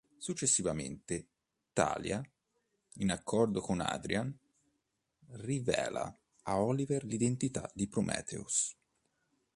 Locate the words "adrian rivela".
3.81-6.17